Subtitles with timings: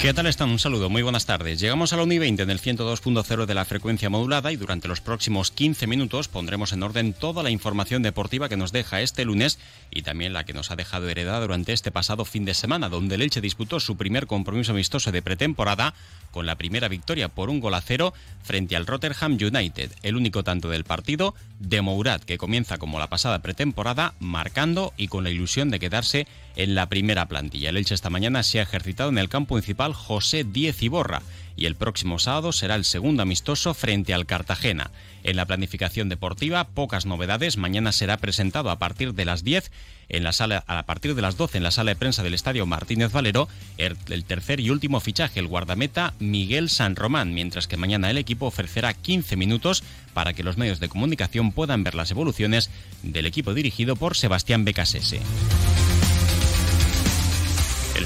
[0.00, 0.50] ¿Qué tal están?
[0.50, 1.58] Un saludo, muy buenas tardes.
[1.58, 4.88] Llegamos a la 1 y 20 en el 102.0 de la frecuencia modulada y durante
[4.88, 9.24] los próximos 15 minutos pondremos en orden toda la información deportiva que nos deja este
[9.24, 9.58] lunes
[9.90, 13.14] y también la que nos ha dejado heredada durante este pasado fin de semana, donde
[13.14, 15.94] el Elche disputó su primer compromiso amistoso de pretemporada
[16.30, 20.44] con la primera victoria por un gol a cero frente al Rotterdam United, el único
[20.44, 25.30] tanto del partido de Mourad, que comienza como la pasada pretemporada, marcando y con la
[25.30, 27.70] ilusión de quedarse en la primera plantilla.
[27.70, 31.22] El Elche esta mañana se ha ejercitado en el campo principal José Diez Iborra
[31.56, 34.90] y el próximo sábado será el segundo amistoso frente al Cartagena.
[35.24, 37.56] En la planificación deportiva, pocas novedades.
[37.56, 39.72] Mañana será presentado a partir de las 10
[40.08, 42.66] en la sala, a partir de las 12 en la sala de prensa del Estadio
[42.66, 48.10] Martínez Valero, el, tercer y último fichaje, el guardameta Miguel San Román, mientras que mañana
[48.10, 49.82] el equipo ofrecerá 15 minutos
[50.14, 52.70] para que los medios de comunicación puedan ver las evoluciones
[53.02, 55.20] del equipo dirigido por Sebastián Becasese.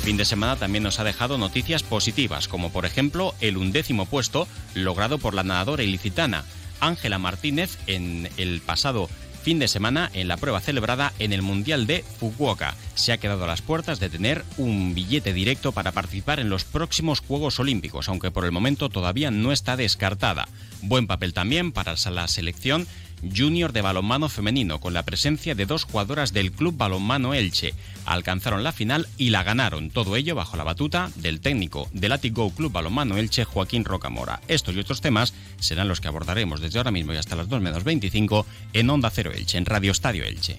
[0.03, 4.49] Fin de semana también nos ha dejado noticias positivas, como por ejemplo el undécimo puesto
[4.75, 6.45] logrado por la nadadora ilicitana
[6.81, 9.09] Ángela Martínez en el pasado
[9.43, 12.77] fin de semana en la prueba celebrada en el Mundial de Fukuoka.
[12.95, 16.65] Se ha quedado a las puertas de tener un billete directo para participar en los
[16.65, 20.49] próximos Juegos Olímpicos, aunque por el momento todavía no está descartada.
[20.83, 22.87] Buen papel también para la selección
[23.23, 27.75] junior de balonmano femenino con la presencia de dos jugadoras del Club Balonmano Elche.
[28.05, 32.51] Alcanzaron la final y la ganaron, todo ello bajo la batuta del técnico del Go
[32.51, 34.41] Club Balonmano Elche, Joaquín Rocamora.
[34.49, 37.61] Estos y otros temas serán los que abordaremos desde ahora mismo y hasta las 2
[37.61, 40.59] menos 25 en Onda Cero Elche, en Radio Estadio Elche.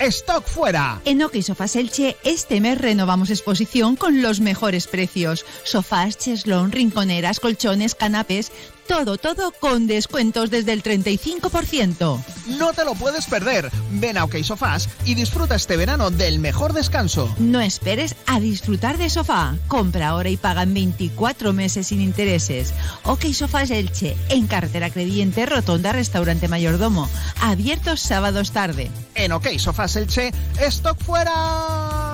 [0.00, 1.00] ¡Stock fuera!
[1.04, 5.46] En OK Sofás Elche, este mes renovamos exposición con los mejores precios.
[5.64, 8.52] Sofás, cheslón, rinconeras, colchones, canapés,
[8.86, 12.22] todo, todo con descuentos desde el 35%.
[12.58, 13.70] No te lo puedes perder.
[13.92, 17.34] Ven a OK Sofás y disfruta este verano del mejor descanso.
[17.38, 19.54] No esperes a disfrutar de sofá.
[19.68, 22.74] Compra ahora y paga en 24 meses sin intereses.
[23.04, 27.08] OK Sofás Elche, en carretera Crediente, Rotonda, Restaurante Mayordomo.
[27.40, 28.90] Abiertos sábados tarde.
[29.14, 32.13] En OK Sofás Elche, stock fuera.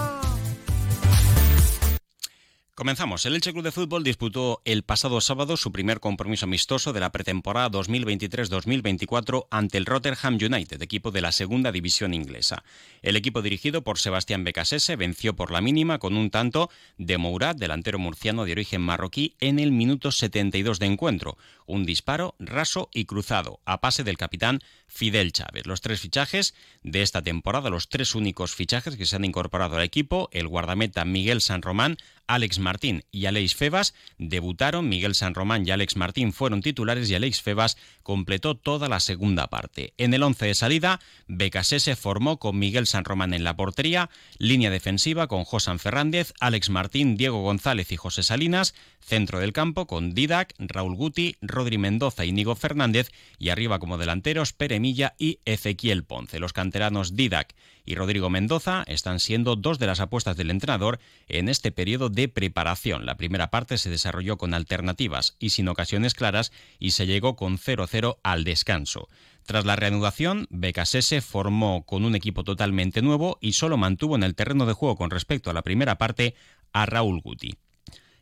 [2.80, 3.26] Comenzamos.
[3.26, 7.12] El Elche Club de Fútbol disputó el pasado sábado su primer compromiso amistoso de la
[7.12, 12.64] pretemporada 2023-2024 ante el Rotterdam United, equipo de la segunda división inglesa.
[13.02, 17.54] El equipo dirigido por Sebastián Becasese venció por la mínima con un tanto de Mourad,
[17.54, 21.36] delantero murciano de origen marroquí, en el minuto 72 de encuentro.
[21.66, 25.66] Un disparo raso y cruzado a pase del capitán Fidel Chávez.
[25.66, 29.84] Los tres fichajes de esta temporada, los tres únicos fichajes que se han incorporado al
[29.84, 31.98] equipo, el guardameta Miguel San Román,
[32.30, 34.88] Alex Martín y Aleix Febas debutaron.
[34.88, 39.48] Miguel San Román y Alex Martín fueron titulares y Aleix Febas completó toda la segunda
[39.48, 39.94] parte.
[39.98, 44.10] En el once de salida, Becasé se formó con Miguel San Román en la portería,
[44.38, 49.86] línea defensiva con Josan Fernández, Alex Martín, Diego González y José Salinas, centro del campo
[49.86, 55.40] con Didac, Raúl Guti, Rodri Mendoza y Nigo Fernández y arriba como delanteros Peremilla y
[55.44, 56.38] Ezequiel Ponce.
[56.38, 57.54] Los canteranos Didac
[57.84, 60.98] y Rodrigo Mendoza están siendo dos de las apuestas del entrenador
[61.28, 63.06] en este periodo de preparación.
[63.06, 67.58] La primera parte se desarrolló con alternativas y sin ocasiones claras y se llegó con
[67.58, 69.08] 0-0 al descanso.
[69.46, 74.34] Tras la reanudación, Becasese formó con un equipo totalmente nuevo y solo mantuvo en el
[74.34, 76.34] terreno de juego con respecto a la primera parte
[76.72, 77.56] a Raúl Guti.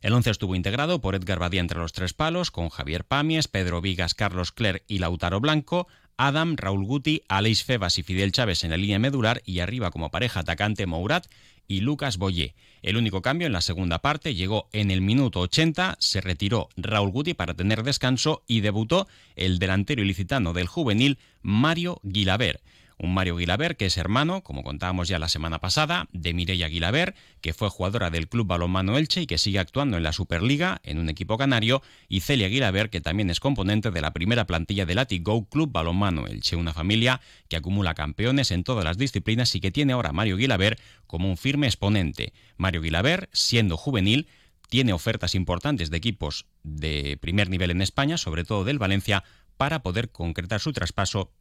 [0.00, 3.80] El once estuvo integrado por Edgar Badía entre los tres palos, con Javier Pamies, Pedro
[3.80, 8.70] Vigas, Carlos Cler y Lautaro Blanco, Adam, Raúl Guti, Aleix Febas y Fidel Chávez en
[8.70, 11.26] la línea medular y arriba como pareja atacante Mourat
[11.66, 12.54] y Lucas Boyé.
[12.82, 17.10] El único cambio en la segunda parte llegó en el minuto 80, se retiró Raúl
[17.10, 22.60] Guti para tener descanso y debutó el delantero ilicitano del juvenil Mario Guilaber.
[22.98, 27.14] Un Mario Guilaber que es hermano, como contábamos ya la semana pasada, de Mireia Guilaber,
[27.40, 30.98] que fue jugadora del Club Balonmano Elche y que sigue actuando en la Superliga en
[30.98, 34.98] un equipo canario, y Celia Guilaber, que también es componente de la primera plantilla del
[35.22, 39.70] Go Club Balonmano Elche, una familia que acumula campeones en todas las disciplinas y que
[39.70, 42.32] tiene ahora Mario Guilaber como un firme exponente.
[42.56, 44.26] Mario Guilaber, siendo juvenil,
[44.68, 49.24] tiene ofertas importantes de equipos de primer nivel en España, sobre todo del Valencia,
[49.56, 51.32] para poder concretar su traspaso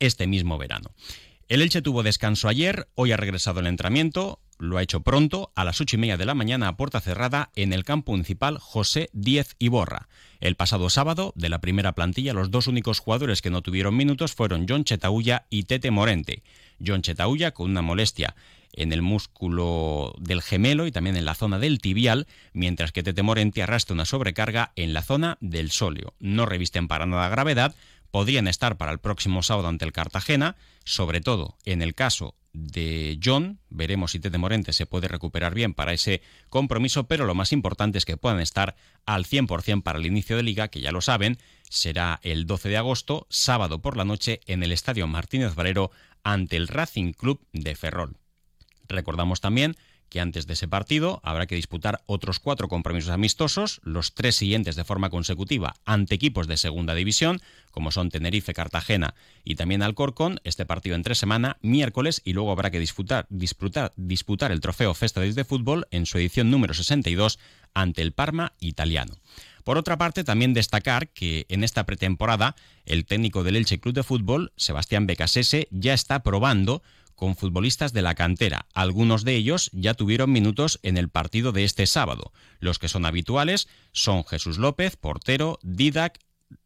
[0.00, 0.92] este mismo verano.
[1.48, 5.64] El Elche tuvo descanso ayer, hoy ha regresado el entrenamiento, lo ha hecho pronto, a
[5.64, 9.10] las ocho y media de la mañana a puerta cerrada en el campo municipal José
[9.12, 10.08] Díez Iborra.
[10.40, 14.34] El pasado sábado, de la primera plantilla, los dos únicos jugadores que no tuvieron minutos
[14.34, 16.42] fueron John Chetaulla y Tete Morente.
[16.84, 18.34] John Chetaulla con una molestia
[18.72, 23.22] en el músculo del gemelo y también en la zona del tibial, mientras que Tete
[23.22, 26.14] Morente arrastra una sobrecarga en la zona del sóleo.
[26.18, 27.74] No revisten para nada gravedad,
[28.10, 33.18] podrían estar para el próximo sábado ante el Cartagena, sobre todo en el caso de
[33.22, 33.60] John.
[33.68, 37.98] Veremos si Tete Morente se puede recuperar bien para ese compromiso, pero lo más importante
[37.98, 41.38] es que puedan estar al 100% para el inicio de liga, que ya lo saben,
[41.68, 45.90] será el 12 de agosto, sábado por la noche, en el Estadio Martínez Valero
[46.22, 48.16] ante el Racing Club de Ferrol.
[48.88, 49.76] Recordamos también
[50.08, 54.76] que antes de ese partido habrá que disputar otros cuatro compromisos amistosos, los tres siguientes
[54.76, 59.14] de forma consecutiva ante equipos de segunda división, como son Tenerife, Cartagena
[59.44, 63.92] y también Alcorcón, este partido en tres semanas, miércoles, y luego habrá que disputar, disputar,
[63.96, 67.38] disputar el trofeo Festa de Fútbol en su edición número 62
[67.74, 69.14] ante el Parma italiano.
[69.66, 72.54] Por otra parte, también destacar que en esta pretemporada
[72.84, 76.84] el técnico del Elche Club de Fútbol, Sebastián Becasese, ya está probando
[77.16, 78.66] con futbolistas de la cantera.
[78.74, 82.32] Algunos de ellos ya tuvieron minutos en el partido de este sábado.
[82.60, 86.20] Los que son habituales son Jesús López, portero, Didac,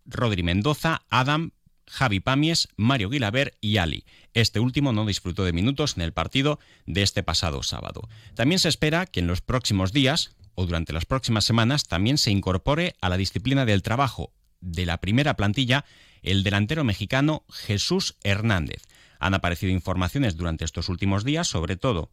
[0.05, 1.53] Rodri Mendoza, Adam,
[1.87, 4.05] Javi Pamies, Mario Guilaber y Ali.
[4.35, 8.11] Este último no disfrutó de minutos en el partido de este pasado sábado.
[8.35, 12.31] También se espera que en los próximos días o durante las próximas semanas también se
[12.31, 15.85] incorpore a la disciplina del trabajo de la primera plantilla
[16.23, 18.83] el delantero mexicano Jesús Hernández.
[19.19, 22.11] Han aparecido informaciones durante estos últimos días, sobre todo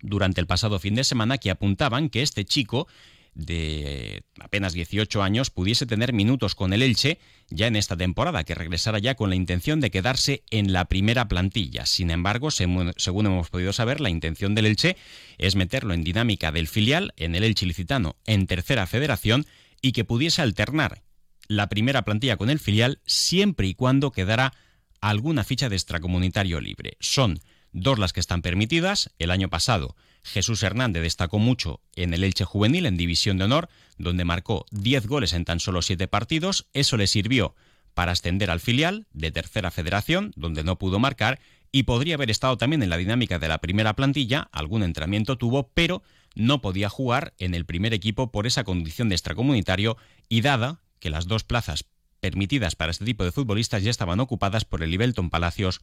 [0.00, 2.88] durante el pasado fin de semana, que apuntaban que este chico
[3.34, 7.18] de apenas 18 años pudiese tener minutos con el Elche
[7.48, 11.28] ya en esta temporada, que regresara ya con la intención de quedarse en la primera
[11.28, 11.86] plantilla.
[11.86, 12.92] Sin embargo, según
[13.26, 14.96] hemos podido saber, la intención del Elche
[15.38, 19.46] es meterlo en dinámica del filial, en el Elche Licitano, en tercera federación,
[19.82, 21.02] y que pudiese alternar
[21.48, 24.52] la primera plantilla con el filial siempre y cuando quedara
[25.00, 26.96] alguna ficha de extracomunitario libre.
[27.00, 27.40] Son
[27.72, 29.10] dos las que están permitidas.
[29.18, 33.68] El año pasado Jesús Hernández destacó mucho en el Elche Juvenil en División de Honor,
[33.98, 36.66] donde marcó 10 goles en tan solo 7 partidos.
[36.72, 37.54] Eso le sirvió
[37.94, 41.40] para ascender al filial de Tercera Federación, donde no pudo marcar,
[41.72, 45.70] y podría haber estado también en la dinámica de la primera plantilla, algún entrenamiento tuvo,
[45.74, 46.02] pero
[46.34, 49.96] no podía jugar en el primer equipo por esa condición de extracomunitario
[50.28, 51.84] y dada que las dos plazas
[52.20, 55.80] permitidas para este tipo de futbolistas ya estaban ocupadas por el Ibelton Palacios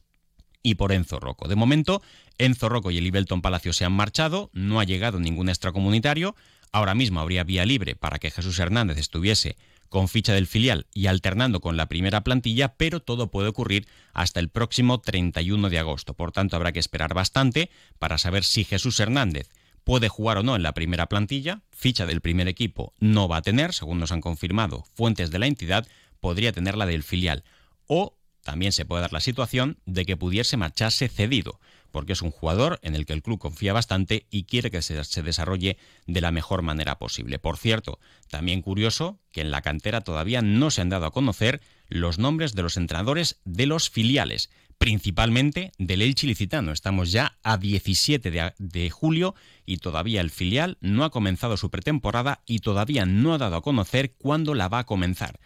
[0.62, 1.48] y por Enzo Rocco.
[1.48, 2.02] De momento,
[2.38, 6.34] Enzo Rocco y el Ibelton Palacios se han marchado, no ha llegado ningún extracomunitario,
[6.72, 9.56] ahora mismo habría vía libre para que Jesús Hernández estuviese
[9.88, 14.40] con ficha del filial y alternando con la primera plantilla, pero todo puede ocurrir hasta
[14.40, 16.14] el próximo 31 de agosto.
[16.14, 19.50] Por tanto, habrá que esperar bastante para saber si Jesús Hernández
[19.84, 21.62] puede jugar o no en la primera plantilla.
[21.70, 25.46] Ficha del primer equipo no va a tener, según nos han confirmado fuentes de la
[25.46, 25.86] entidad,
[26.20, 27.44] podría tener la del filial.
[27.86, 28.17] O
[28.48, 31.60] también se puede dar la situación de que pudiese marcharse cedido,
[31.90, 35.22] porque es un jugador en el que el club confía bastante y quiere que se,
[35.22, 37.38] desarrolle de la mejor manera posible.
[37.38, 37.98] Por cierto,
[38.30, 41.60] también curioso que en la cantera todavía no se han dado a conocer
[41.90, 44.48] los nombres de los entrenadores de los filiales,
[44.78, 46.72] principalmente del Elche Licitano.
[46.72, 49.34] Estamos ya a 17 de, de, julio
[49.66, 53.62] y todavía el filial no ha comenzado su pretemporada y todavía no ha dado a
[53.62, 55.38] conocer cuándo la va a comenzar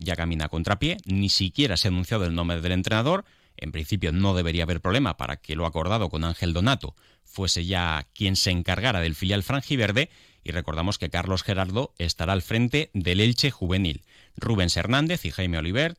[0.00, 3.24] ya camina a contrapié, ni siquiera se ha anunciado el nombre del entrenador,
[3.56, 8.08] en principio no debería haber problema para que lo acordado con Ángel Donato fuese ya
[8.14, 10.10] quien se encargara del filial franjiverde
[10.42, 14.02] y recordamos que Carlos Gerardo estará al frente del Elche juvenil.
[14.36, 15.96] Rubens Hernández y Jaime Oliver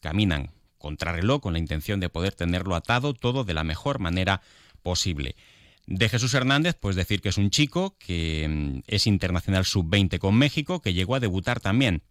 [0.00, 4.40] caminan contrarreloj con la intención de poder tenerlo atado todo de la mejor manera
[4.82, 5.36] posible.
[5.86, 10.36] De Jesús Hernández, pues decir que es un chico que mm, es internacional sub-20 con
[10.36, 12.02] México, que llegó a debutar también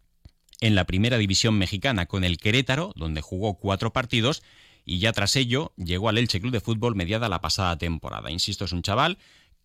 [0.61, 4.43] en la primera división mexicana con el Querétaro, donde jugó cuatro partidos,
[4.85, 8.31] y ya tras ello llegó al Elche Club de Fútbol mediada la pasada temporada.
[8.31, 9.17] Insisto, es un chaval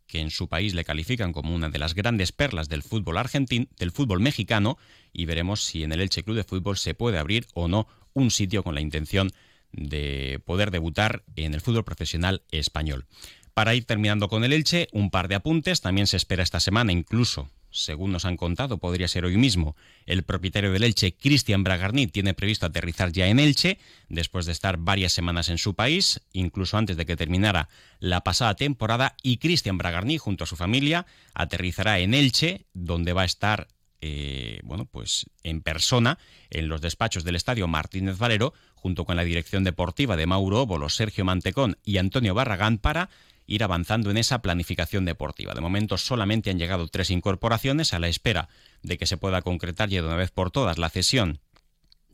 [0.06, 3.66] que en su país le califican como una de las grandes perlas del fútbol argentino,
[3.78, 4.76] del fútbol mexicano,
[5.12, 8.30] y veremos si en el Elche Club de Fútbol se puede abrir o no un
[8.30, 9.30] sitio con la intención
[9.72, 13.06] de poder debutar en el fútbol profesional español.
[13.54, 15.80] Para ir terminando con el Elche, un par de apuntes.
[15.80, 19.76] También se espera esta semana incluso según nos han contado, podría ser hoy mismo.
[20.06, 23.78] El propietario del Elche, Cristian Bragarni, tiene previsto aterrizar ya en Elche,
[24.08, 28.54] después de estar varias semanas en su país, incluso antes de que terminara la pasada
[28.54, 31.04] temporada, y Cristian Bragarni, junto a su familia,
[31.34, 33.68] aterrizará en Elche, donde va a estar
[34.06, 36.18] eh, bueno, pues en persona
[36.50, 40.90] en los despachos del estadio Martínez Valero, junto con la dirección deportiva de Mauro Óbolo,
[40.90, 43.08] Sergio Mantecón y Antonio Barragán, para
[43.46, 45.54] ir avanzando en esa planificación deportiva.
[45.54, 48.48] De momento solamente han llegado tres incorporaciones a la espera
[48.82, 51.40] de que se pueda concretar ya de una vez por todas la cesión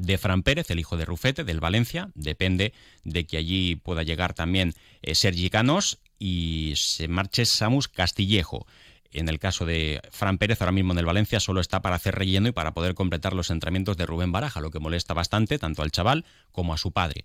[0.00, 2.10] de Fran Pérez, el hijo de Rufete, del Valencia.
[2.14, 2.72] Depende
[3.04, 8.66] de que allí pueda llegar también eh, Sergi Canos y se marche Samus Castillejo.
[9.12, 12.14] En el caso de Fran Pérez, ahora mismo en el Valencia, solo está para hacer
[12.14, 15.82] relleno y para poder completar los entrenamientos de Rubén Baraja, lo que molesta bastante tanto
[15.82, 17.24] al chaval como a su padre.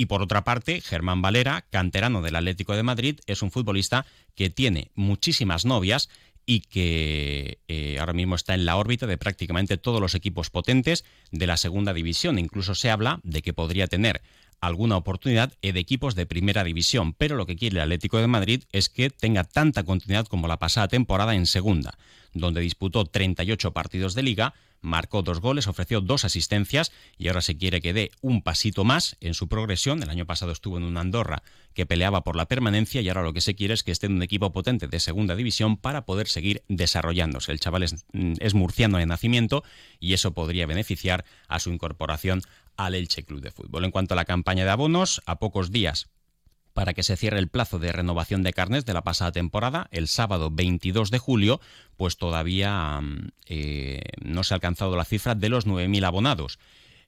[0.00, 4.48] Y por otra parte, Germán Valera, canterano del Atlético de Madrid, es un futbolista que
[4.48, 6.08] tiene muchísimas novias
[6.46, 11.04] y que eh, ahora mismo está en la órbita de prácticamente todos los equipos potentes
[11.32, 12.38] de la segunda división.
[12.38, 14.22] Incluso se habla de que podría tener
[14.62, 18.62] alguna oportunidad de equipos de primera división, pero lo que quiere el Atlético de Madrid
[18.72, 21.98] es que tenga tanta continuidad como la pasada temporada en segunda,
[22.32, 27.56] donde disputó 38 partidos de liga, marcó dos goles, ofreció dos asistencias y ahora se
[27.56, 30.02] quiere que dé un pasito más en su progresión.
[30.02, 31.42] El año pasado estuvo en un Andorra
[31.74, 34.14] que peleaba por la permanencia y ahora lo que se quiere es que esté en
[34.14, 37.52] un equipo potente de segunda división para poder seguir desarrollándose.
[37.52, 39.64] El chaval es, mm, es murciano de nacimiento
[39.98, 42.42] y eso podría beneficiar a su incorporación
[42.76, 43.84] al Elche Club de Fútbol.
[43.84, 46.08] En cuanto a la campaña de abonos, a pocos días
[46.72, 50.08] para que se cierre el plazo de renovación de carnes de la pasada temporada, el
[50.08, 51.60] sábado 22 de julio,
[51.96, 56.58] pues todavía mm, eh, no se ha alcanzado la cifra de los 9.000 abonados.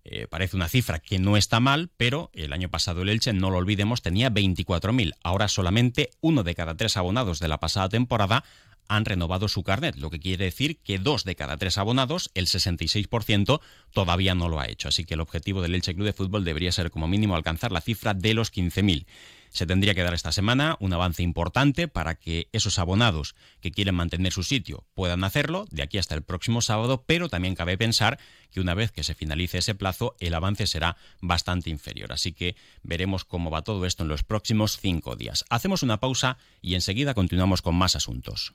[0.05, 3.51] Eh, parece una cifra que no está mal, pero el año pasado el Elche, no
[3.51, 5.13] lo olvidemos, tenía 24.000.
[5.23, 8.43] Ahora solamente uno de cada tres abonados de la pasada temporada
[8.89, 12.47] han renovado su carnet, lo que quiere decir que dos de cada tres abonados, el
[12.47, 13.61] 66%,
[13.93, 14.89] todavía no lo ha hecho.
[14.89, 17.81] Así que el objetivo del Elche Club de Fútbol debería ser como mínimo alcanzar la
[17.81, 19.07] cifra de los 15.000.
[19.53, 23.95] Se tendría que dar esta semana un avance importante para que esos abonados que quieren
[23.95, 28.19] mantener su sitio puedan hacerlo de aquí hasta el próximo sábado, pero también cabe pensar
[28.51, 32.13] que una vez que se finalice ese plazo, el avance será bastante inferior.
[32.13, 35.45] Así que veremos cómo va todo esto en los próximos cinco días.
[35.51, 38.55] Hacemos una pausa y enseguida continuamos con más asuntos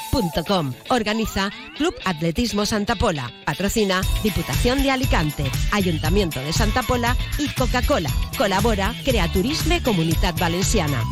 [0.90, 3.32] Organiza Club Atletismo Santa Pola.
[3.46, 8.10] Patrocina Diputación de Alicante, Ayuntamiento de Santa Pola y Coca-Cola.
[8.38, 11.04] Colabora Creaturisme Comunidad Valenciana.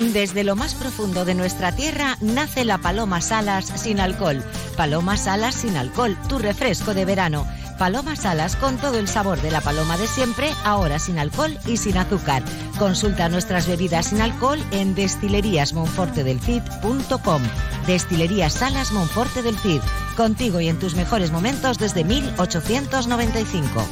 [0.00, 4.44] Desde lo más profundo de nuestra tierra nace la Paloma Salas sin alcohol.
[4.76, 7.46] Paloma Salas sin alcohol, tu refresco de verano
[7.78, 11.76] Paloma Salas con todo el sabor de la paloma de siempre, ahora sin alcohol y
[11.76, 12.42] sin azúcar.
[12.78, 17.42] Consulta nuestras bebidas sin alcohol en destileríasmonfortedelcid.com.
[17.86, 19.80] Destilerías Salas Monforte del Cid.
[20.16, 23.86] Contigo y en tus mejores momentos desde 1895.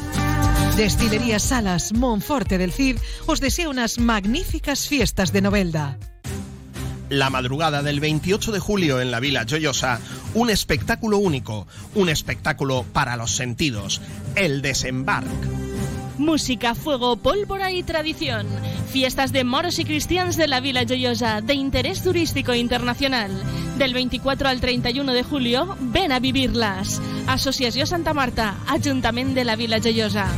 [0.76, 5.96] Destilerías Salas Monforte del Cid os desea unas magníficas fiestas de Novelda
[7.08, 10.00] la madrugada del 28 de julio en la Vila Joyosa,
[10.34, 14.00] un espectáculo único, un espectáculo para los sentidos,
[14.34, 15.30] el desembarque.
[16.18, 18.46] Música, fuego, pólvora y tradición.
[18.90, 23.30] Fiestas de moros y cristianos de la Vila Joyosa, de interés turístico internacional.
[23.76, 27.02] Del 24 al 31 de julio, ven a vivirlas.
[27.26, 30.32] Asociación Santa Marta, Ayuntamiento de la Vila Joyosa.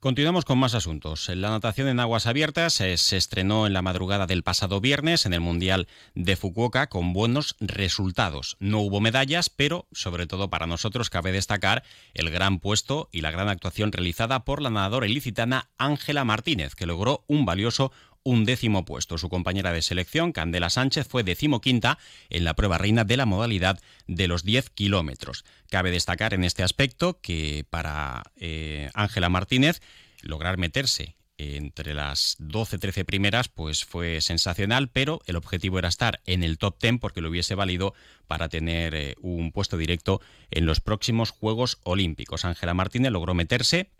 [0.00, 1.28] Continuamos con más asuntos.
[1.30, 5.40] La natación en aguas abiertas se, estrenó en la madrugada del pasado viernes en el
[5.40, 8.56] Mundial de Fukuoka con buenos resultados.
[8.60, 13.30] No hubo medallas, pero sobre todo para nosotros cabe destacar el gran puesto y la
[13.30, 17.90] gran actuación realizada por la nadadora ilicitana Ángela Martínez, que logró un valioso
[18.26, 19.18] un décimo puesto.
[19.18, 21.96] Su compañera de selección, Candela Sánchez, fue decimoquinta
[22.28, 25.44] en la prueba reina de la modalidad de los 10 kilómetros.
[25.70, 29.80] Cabe destacar en este aspecto que para eh, Ángela Martínez
[30.22, 36.42] lograr meterse entre las 12-13 primeras pues fue sensacional, pero el objetivo era estar en
[36.42, 37.94] el top 10 porque lo hubiese valido
[38.26, 42.44] para tener eh, un puesto directo en los próximos Juegos Olímpicos.
[42.44, 43.90] Ángela Martínez logró meterse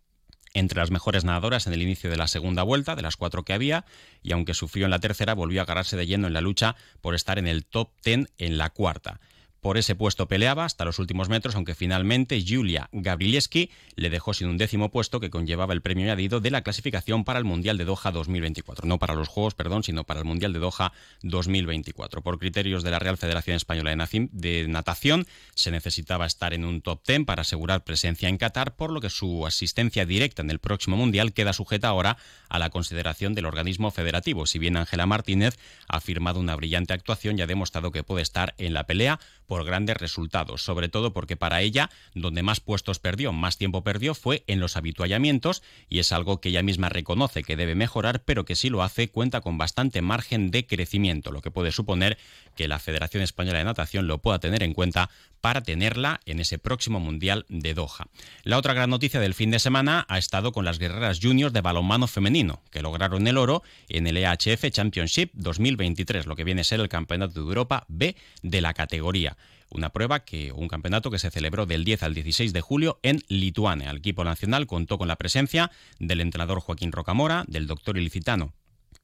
[0.59, 3.53] entre las mejores nadadoras en el inicio de la segunda vuelta, de las cuatro que
[3.53, 3.85] había,
[4.23, 7.15] y aunque sufrió en la tercera, volvió a agarrarse de lleno en la lucha por
[7.15, 9.21] estar en el top ten en la cuarta.
[9.61, 14.49] Por ese puesto peleaba hasta los últimos metros, aunque finalmente Julia Gabrielski le dejó sin
[14.49, 17.85] un décimo puesto que conllevaba el premio añadido de la clasificación para el Mundial de
[17.85, 18.87] Doha 2024.
[18.87, 22.23] No para los Juegos, perdón, sino para el Mundial de Doha 2024.
[22.23, 27.01] Por criterios de la Real Federación Española de Natación, se necesitaba estar en un top
[27.07, 30.97] 10 para asegurar presencia en Qatar, por lo que su asistencia directa en el próximo
[30.97, 34.47] Mundial queda sujeta ahora a la consideración del organismo federativo.
[34.47, 35.59] Si bien Ángela Martínez
[35.89, 39.65] ha firmado una brillante actuación y ha demostrado que puede estar en la pelea por
[39.65, 44.45] grandes resultados, sobre todo porque para ella, donde más puestos perdió, más tiempo perdió, fue
[44.47, 48.57] en los habituallamientos y es algo que ella misma reconoce que debe mejorar, pero que
[48.57, 52.19] si lo hace cuenta con bastante margen de crecimiento, lo que puede suponer
[52.55, 55.11] que la Federación Española de Natación lo pueda tener en cuenta
[55.41, 58.09] para tenerla en ese próximo Mundial de Doha.
[58.43, 61.61] La otra gran noticia del fin de semana ha estado con las guerreras juniors de
[61.61, 66.65] balonmano femenino, que lograron el oro en el EHF Championship 2023, lo que viene a
[66.65, 69.36] ser el Campeonato de Europa B de la categoría
[69.71, 73.23] una prueba que un campeonato que se celebró del 10 al 16 de julio en
[73.29, 73.91] Lituania.
[73.91, 78.53] El equipo nacional contó con la presencia del entrenador Joaquín Rocamora, del doctor ilicitano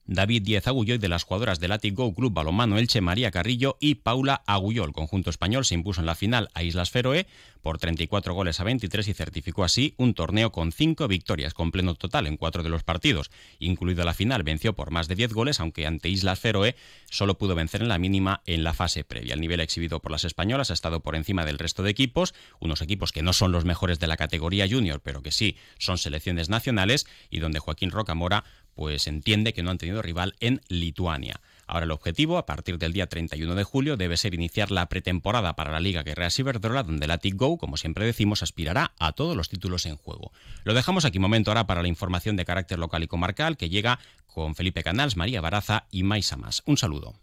[0.06, 3.96] David Díez Agulló y de las jugadoras del Go Club Balonmano Elche María Carrillo y
[3.96, 4.84] Paula Agulló.
[4.84, 7.26] El conjunto español se impuso en la final a Islas Feroe
[7.62, 11.94] por 34 goles a 23 y certificó así un torneo con 5 victorias con pleno
[11.94, 13.30] total en 4 de los partidos.
[13.60, 16.74] Incluido la final, venció por más de 10 goles, aunque ante Islas Feroe
[17.08, 19.34] solo pudo vencer en la mínima en la fase previa.
[19.34, 22.82] El nivel exhibido por las españolas ha estado por encima del resto de equipos, unos
[22.82, 26.48] equipos que no son los mejores de la categoría junior, pero que sí son selecciones
[26.48, 28.44] nacionales y donde Joaquín Rocamora
[28.74, 31.40] pues entiende que no han tenido rival en Lituania.
[31.66, 35.54] Ahora el objetivo, a partir del día 31 de julio, debe ser iniciar la pretemporada
[35.56, 39.48] para la Liga Guerrera Ciberdrola, donde la Go, como siempre decimos, aspirará a todos los
[39.48, 40.32] títulos en juego.
[40.64, 44.00] Lo dejamos aquí momento ahora para la información de carácter local y comarcal, que llega
[44.26, 46.62] con Felipe Canals, María Baraza y Maisa Más.
[46.66, 47.21] Un saludo.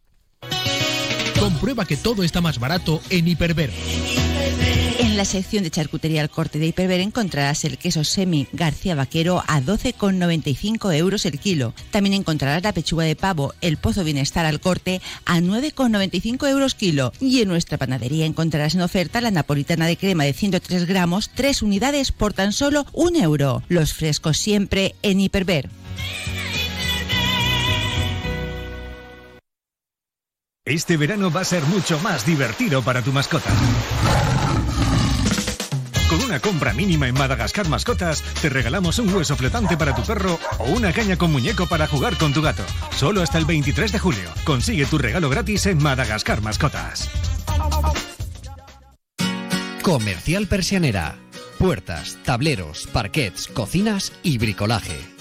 [1.39, 3.71] Comprueba que todo está más barato en Hiperver.
[4.99, 9.41] En la sección de charcutería al corte de Hiperver encontrarás el queso semi García Vaquero
[9.47, 11.73] a 12,95 euros el kilo.
[11.91, 17.13] También encontrarás la pechuga de pavo, el pozo bienestar al corte a 9,95 euros kilo.
[17.21, 21.61] Y en nuestra panadería encontrarás en oferta la napolitana de crema de 103 gramos, 3
[21.61, 23.63] unidades por tan solo un euro.
[23.69, 25.69] Los frescos siempre en Hiperver.
[30.69, 33.49] Este verano va a ser mucho más divertido para tu mascota.
[36.07, 40.39] Con una compra mínima en Madagascar Mascotas, te regalamos un hueso flotante para tu perro
[40.59, 42.63] o una caña con muñeco para jugar con tu gato.
[42.95, 44.29] Solo hasta el 23 de julio.
[44.43, 47.09] Consigue tu regalo gratis en Madagascar Mascotas.
[49.81, 51.15] Comercial Persianera.
[51.57, 55.18] Puertas, tableros, parquets, cocinas y bricolaje